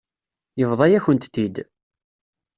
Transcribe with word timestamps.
Yebḍa-yakent-t-id. 0.59 1.55